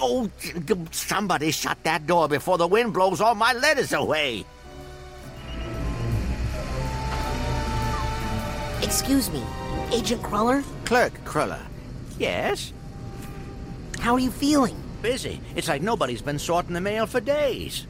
[0.00, 0.30] Oh,
[0.90, 4.44] somebody shut that door before the wind blows all my letters away.
[8.82, 9.42] Excuse me,
[9.92, 10.62] Agent Cruller?
[10.84, 11.62] Clerk Cruller.
[12.18, 12.72] Yes?
[14.00, 14.76] How are you feeling?
[15.00, 15.40] Busy.
[15.56, 17.86] It's like nobody's been sorting the mail for days.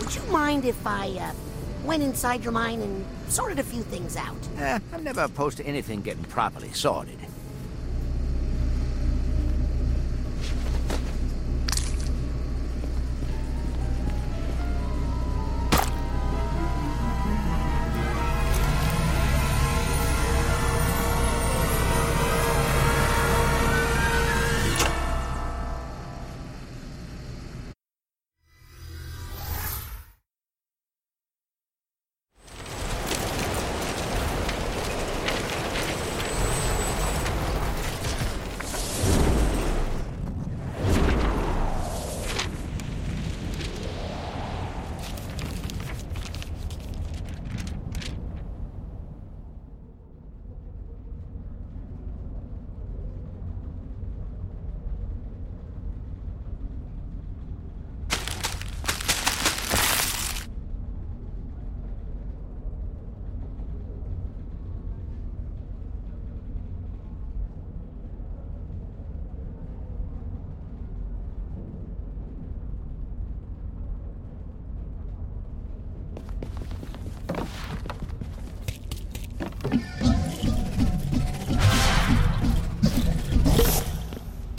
[0.00, 1.32] Would you mind if I uh,
[1.84, 4.36] went inside your mind and sorted a few things out?
[4.58, 7.18] Eh, I'm never opposed to anything getting properly sorted.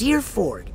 [0.05, 0.69] Dear Ford,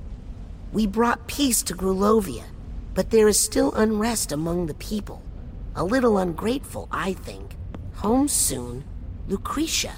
[0.72, 2.46] we brought peace to Grulovia,
[2.94, 5.22] but there is still unrest among the people.
[5.76, 7.54] A little ungrateful, I think.
[7.98, 8.82] Home soon,
[9.28, 9.92] Lucrecia.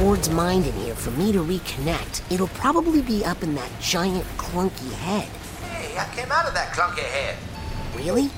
[0.00, 4.24] Ford's mind in here for me to reconnect, it'll probably be up in that giant
[4.38, 5.28] clunky head.
[5.68, 7.36] Hey, I came out of that clunky head.
[7.94, 8.30] Really?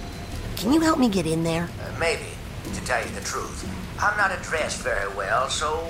[0.56, 1.68] Can you help me get in there?
[1.80, 2.26] Uh, maybe,
[2.74, 3.64] to tell you the truth.
[4.00, 5.88] I'm not addressed very well, so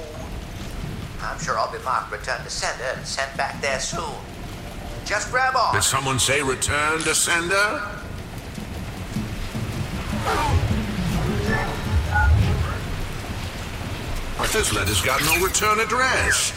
[1.23, 4.13] I'm sure I'll be marked return to sender and sent back there soon.
[5.07, 5.73] Just grab on.
[5.73, 8.02] Did someone say return to sender?
[14.53, 16.53] This letter's got no return address.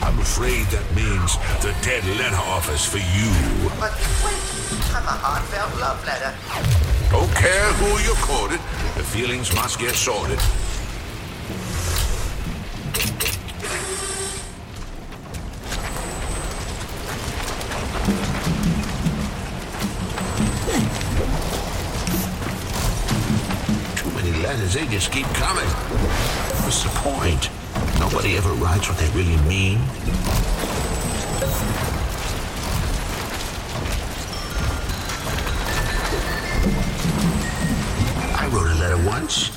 [0.00, 3.30] I'm afraid that means the dead letter office for you.
[3.78, 3.92] But
[4.24, 4.40] wait,
[4.96, 6.32] I'm a heartfelt love letter.
[7.10, 8.60] Don't care who you quoted,
[8.96, 10.38] the feelings must get sorted.
[23.96, 25.68] Too many letters, they just keep coming.
[26.72, 27.50] What's the point?
[28.00, 29.76] Nobody ever writes what they really mean.
[38.40, 39.50] I wrote a letter once.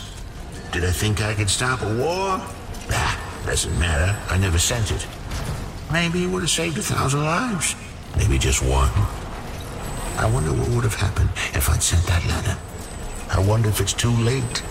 [0.74, 2.42] Did I think I could stop a war?
[2.92, 4.14] Ah, doesn't matter.
[4.30, 5.08] I never sent it.
[5.94, 7.78] Maybe it would have saved a thousand lives.
[8.18, 8.92] Maybe just one.
[10.18, 12.58] I wonder what would have happened if I'd sent that letter.
[13.32, 14.62] I wonder if it's too late.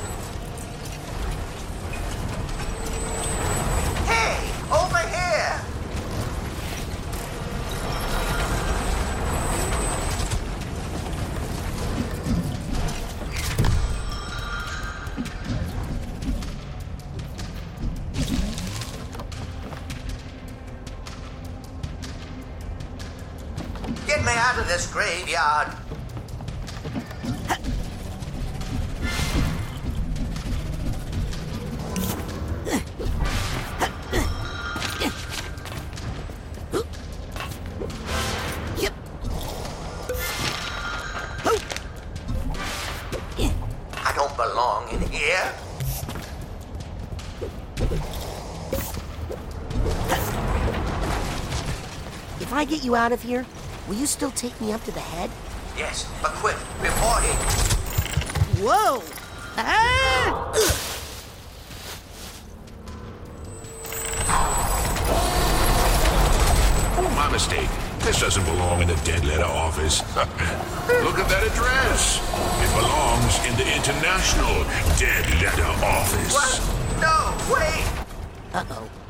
[24.55, 25.69] Out of this graveyard.
[43.97, 45.53] I don't belong in here.
[52.41, 53.45] If I get you out of here,
[53.87, 55.31] Will you still take me up to the head?
[55.77, 57.29] Yes, but quick, before he...
[58.65, 59.03] Whoa!
[59.59, 60.53] Ah!
[66.97, 67.69] Oh, my mistake.
[68.01, 70.01] This doesn't belong in the dead letter office.
[70.17, 72.21] Look at that address.
[72.65, 74.65] It belongs in the international
[74.97, 76.33] dead letter office.
[76.33, 76.61] What?
[77.01, 77.85] No, wait!
[78.55, 79.04] Uh-oh.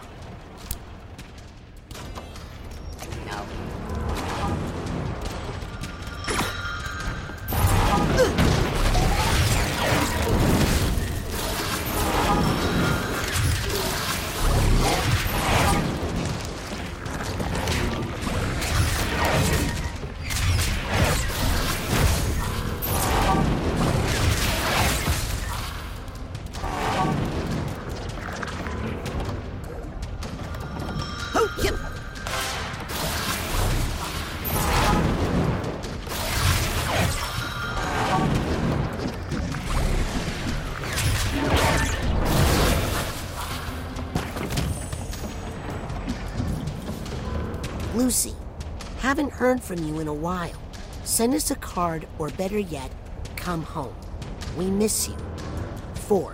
[48.15, 48.37] Lucy.
[49.01, 50.63] Haven't heard from you in a while.
[51.03, 52.89] Send us a card, or better yet,
[53.35, 53.97] come home.
[54.57, 55.17] We miss you.
[55.95, 56.33] 4.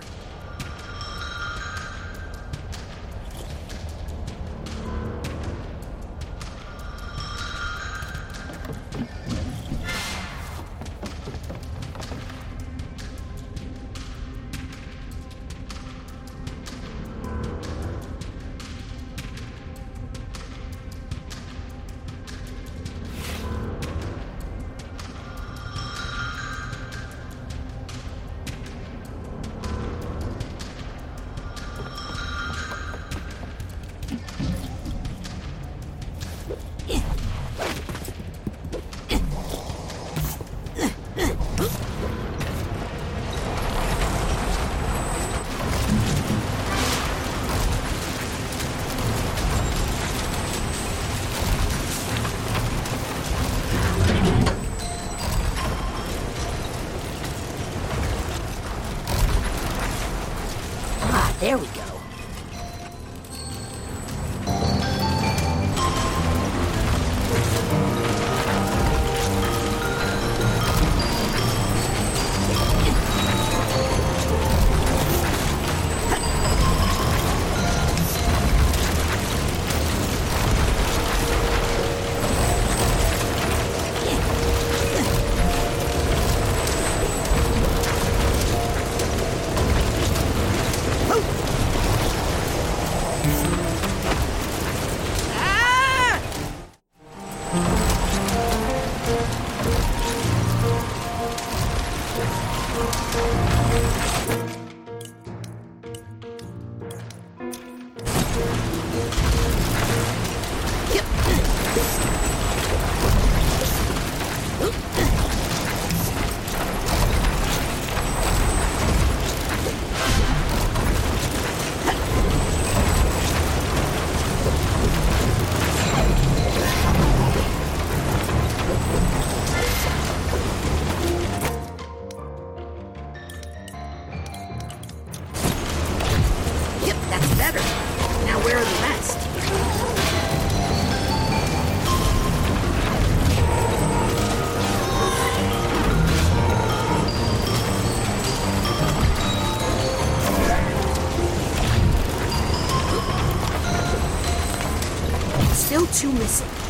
[155.91, 156.60] two missing.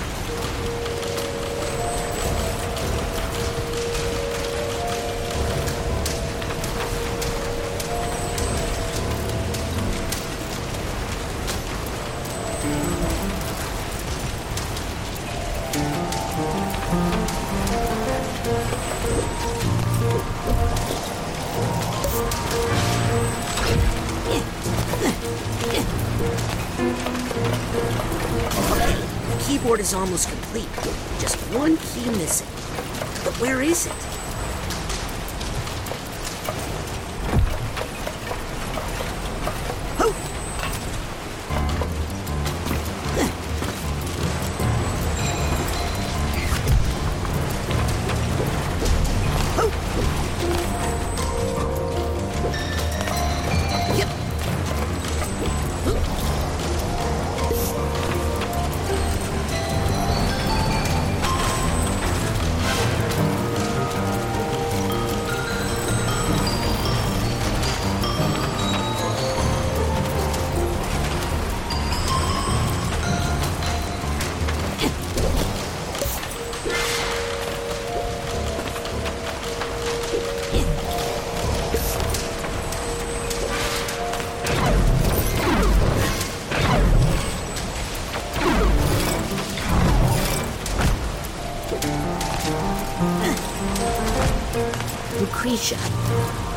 [95.19, 95.77] Lucrecia,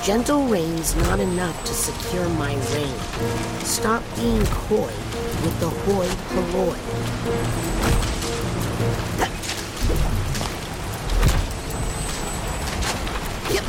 [0.02, 2.99] gentle rain's not enough to secure my reign.
[3.61, 4.92] Stop being coy
[5.42, 6.76] with the hoi polloi.
[13.52, 13.64] Yep.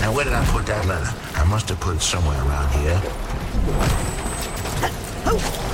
[0.00, 1.12] Now where did I put that letter?
[1.34, 3.00] I must have put it somewhere around here.
[5.30, 5.67] Oh.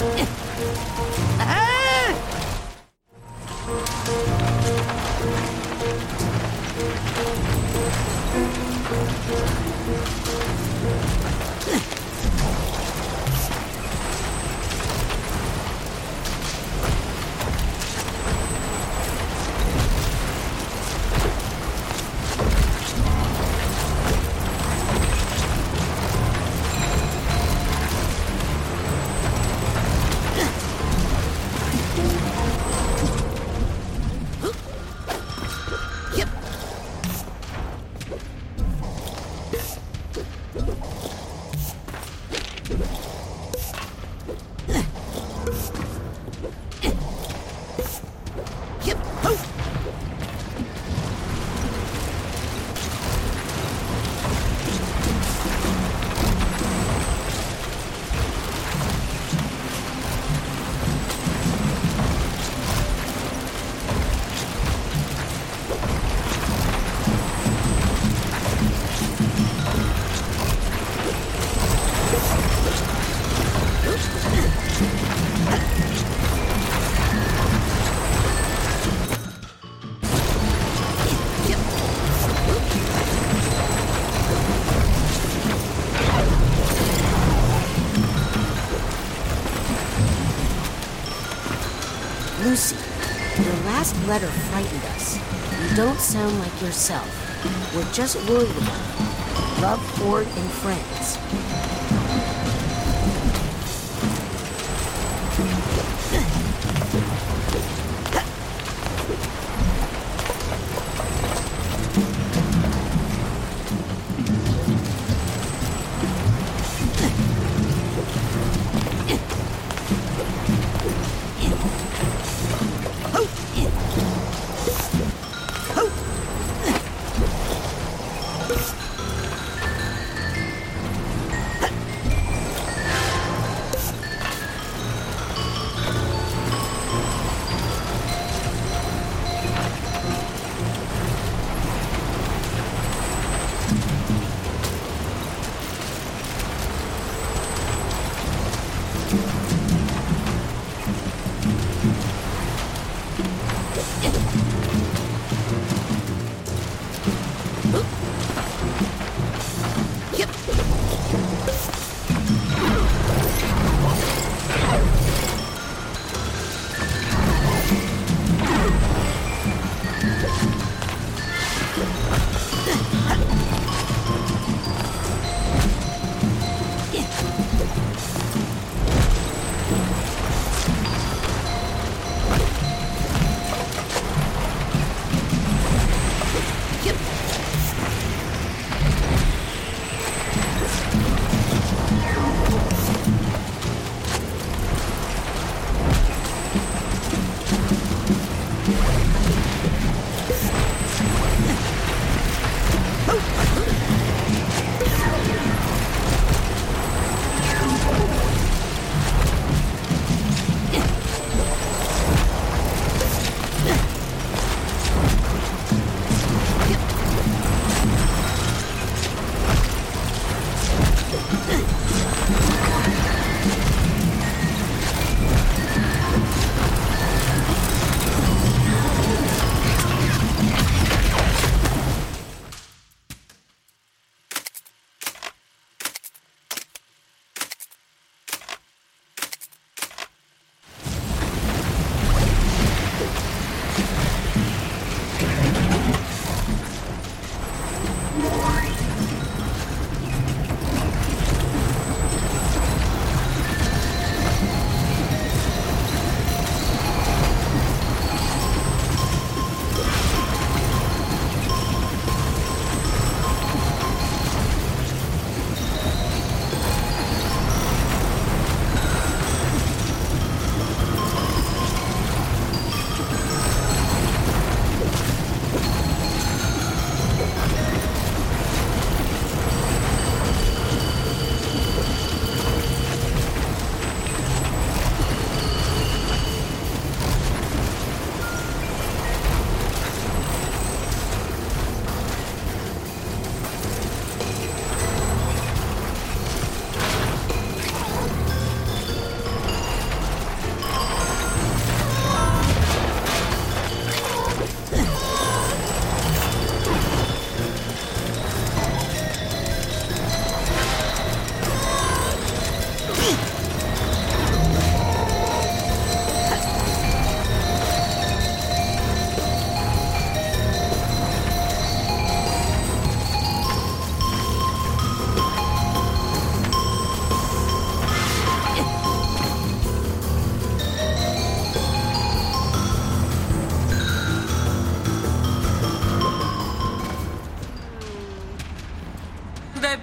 [0.00, 1.09] Last
[94.10, 95.18] letter frightened us.
[95.62, 97.06] You don't sound like yourself.
[97.72, 99.62] We're just worried about you.
[99.62, 101.49] Love, Ford, and friends.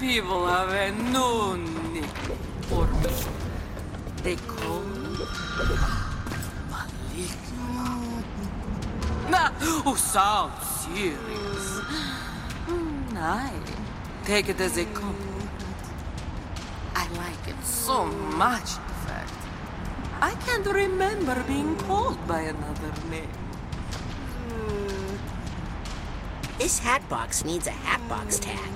[0.07, 2.07] People have a nickname
[2.69, 3.09] for me.
[4.23, 5.25] They call me
[6.71, 8.23] Maligno.
[9.29, 11.81] Nah, who sounds serious.
[13.17, 13.51] I
[14.23, 15.49] take it as a compliment.
[16.95, 19.33] I like it so much, in fact.
[20.21, 23.35] I can't remember being called by another name.
[24.47, 25.17] Hmm.
[26.59, 28.71] This hat box needs a hat box tag.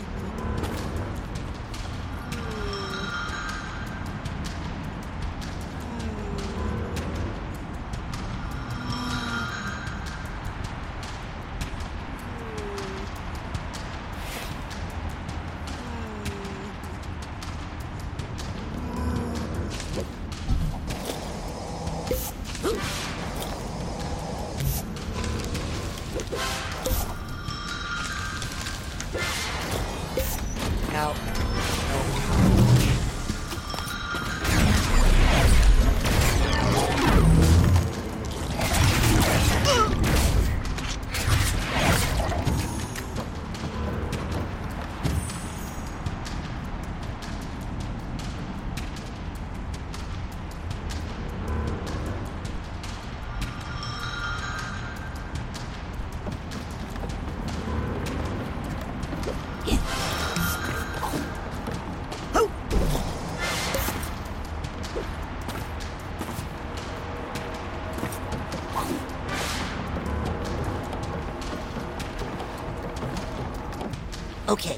[74.52, 74.78] Okay.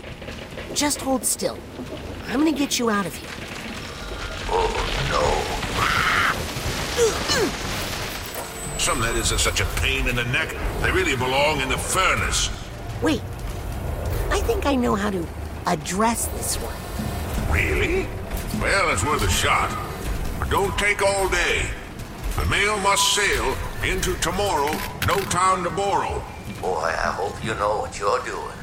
[0.73, 1.57] Just hold still.
[2.27, 3.29] I'm gonna get you out of here.
[4.49, 4.69] Oh,
[5.09, 5.53] no.
[8.77, 12.49] Some letters are such a pain in the neck, they really belong in the furnace.
[13.01, 13.21] Wait.
[14.29, 15.25] I think I know how to
[15.65, 16.75] address this one.
[17.51, 18.05] Really?
[18.61, 19.71] Well, it's worth a shot.
[20.37, 21.65] But don't take all day.
[22.35, 24.71] The mail must sail into tomorrow,
[25.07, 26.21] no time to borrow.
[26.61, 28.62] Boy, I hope you know what you're doing.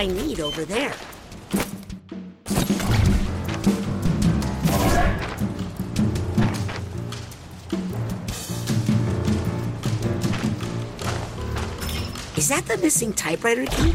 [0.00, 0.94] I need over there.
[12.34, 13.92] Is that the missing typewriter key?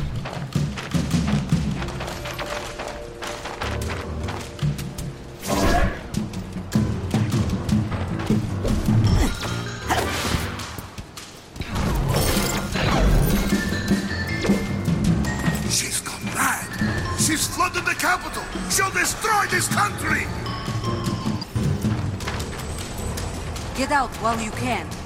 [23.86, 25.05] Get out while you can.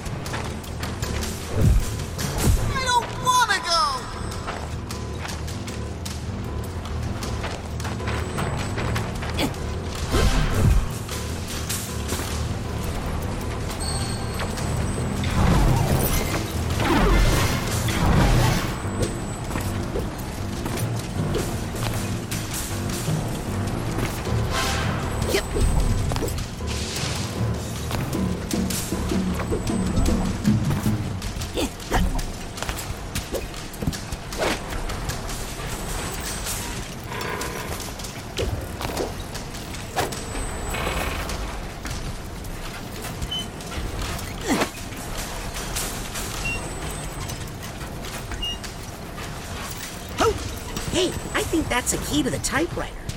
[51.70, 53.09] That's a key to the typewriter.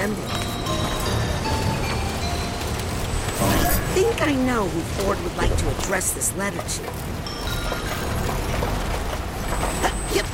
[0.00, 0.16] Address.
[3.40, 6.82] I think I know who Ford would like to address this letter to.
[10.14, 10.26] Yep,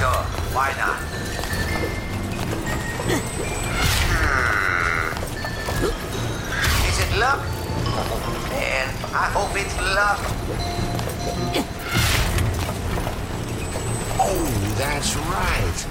[0.00, 0.22] Sure,
[0.56, 0.98] why not?
[3.04, 3.20] Hmm.
[6.88, 7.40] Is it luck?
[8.48, 10.20] Man, I hope it's luck.
[14.22, 15.86] Oh, that's right.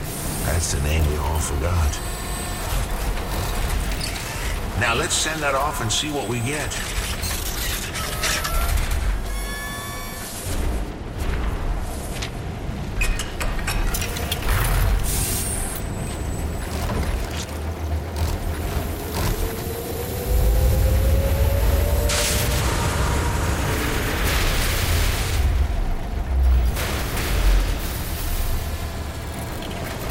[0.46, 2.19] That's the name we all forgot.
[4.80, 6.74] Now let's send that off and see what we get.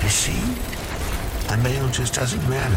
[0.03, 0.39] You see?
[1.49, 2.68] The mail just doesn't matter.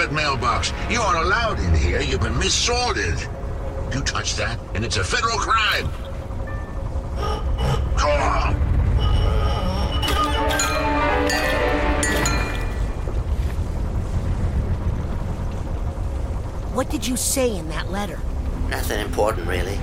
[0.00, 0.72] Private mailbox.
[0.88, 2.00] You aren't allowed in here.
[2.00, 3.18] You've been missorted.
[3.92, 5.86] You touch that, and it's a federal crime.
[16.72, 18.18] What did you say in that letter?
[18.70, 19.78] Nothing important, really.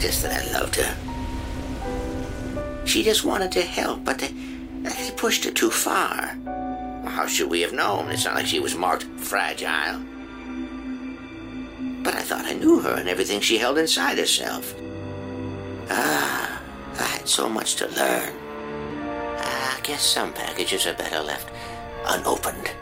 [0.00, 0.94] Just that I loved her.
[2.84, 4.34] She just wanted to help, but they,
[4.82, 6.36] they pushed her too far.
[7.14, 8.10] How should we have known?
[8.10, 10.00] It's not like she was marked fragile.
[12.02, 14.74] But I thought I knew her and everything she held inside herself.
[15.88, 16.60] Ah,
[16.98, 18.34] I had so much to learn.
[19.38, 21.48] I guess some packages are better left
[22.04, 22.72] unopened.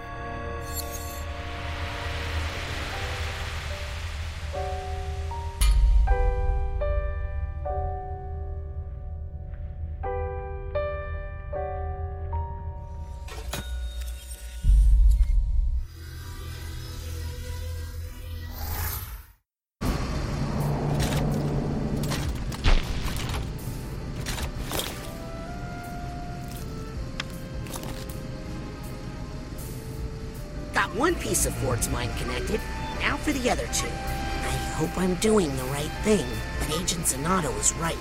[30.97, 32.61] One piece of Ford's mind connected.
[33.01, 33.89] Now for the other two.
[33.89, 36.27] I hope I'm doing the right thing,
[36.59, 37.97] but Agent Zanato is right.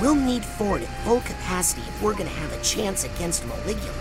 [0.00, 3.92] We'll need Ford at full capacity if we're gonna have a chance against Maligula.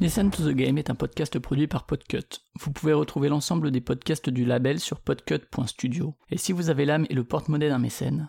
[0.00, 2.40] Listen to the Game est un podcast produit par Podcut.
[2.58, 6.16] Vous pouvez retrouver l'ensemble des podcasts du label sur podcut.studio.
[6.28, 8.28] Et si vous avez l'âme et le porte-monnaie d'un mécène,